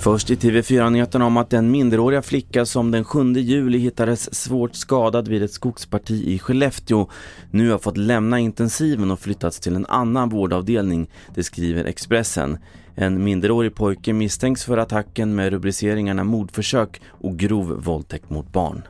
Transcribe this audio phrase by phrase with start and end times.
[0.00, 5.28] Först i TV4-nyheterna om att den minderåriga flicka som den 7 juli hittades svårt skadad
[5.28, 7.08] vid ett skogsparti i Skellefteå
[7.50, 12.58] nu har fått lämna intensiven och flyttats till en annan vårdavdelning, det skriver Expressen.
[12.94, 18.82] En minderårig pojke misstänks för attacken med rubriceringarna mordförsök och grov våldtäkt mot barn.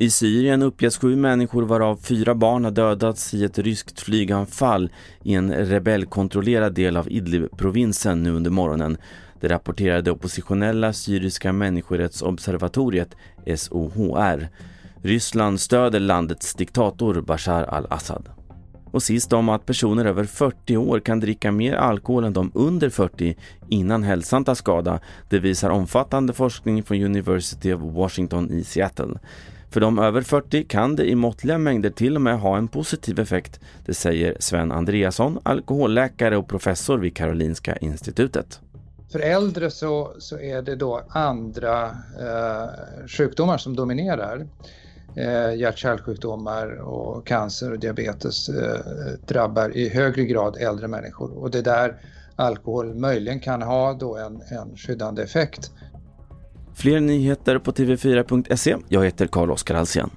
[0.00, 4.90] I Syrien uppges sju människor varav fyra barn har dödats i ett ryskt flyganfall
[5.22, 8.96] i en rebellkontrollerad del av Idlib-provinsen nu under morgonen.
[9.40, 13.16] Det rapporterade oppositionella syriska människorättsobservatoriet
[13.56, 14.48] SOHR.
[15.02, 18.28] Ryssland stöder landets diktator Bashar al-Assad.
[18.90, 22.90] Och sist om att personer över 40 år kan dricka mer alkohol än de under
[22.90, 23.36] 40
[23.68, 25.00] innan hälsan tar skada.
[25.28, 29.18] Det visar omfattande forskning från University of Washington i Seattle.
[29.70, 33.20] För de över 40 kan det i måttliga mängder till och med ha en positiv
[33.20, 33.60] effekt.
[33.86, 38.60] Det säger Sven Andreasson, alkoholläkare och professor vid Karolinska institutet.
[39.12, 41.84] För äldre så, så är det då andra
[42.20, 42.68] eh,
[43.08, 44.46] sjukdomar som dominerar.
[45.16, 48.80] Eh, hjärt-kärlsjukdomar och cancer och diabetes eh,
[49.26, 51.96] drabbar i högre grad äldre människor och det är där
[52.36, 55.70] alkohol möjligen kan ha då en, en skyddande effekt.
[56.80, 58.76] Fler nyheter på tv4.se.
[58.88, 60.10] Jag heter Carl-Oskar Alsen.